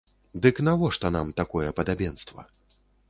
Дык 0.45 0.61
навошта 0.67 1.11
нам 1.17 1.27
такое 1.41 1.69
падабенства? 1.81 2.51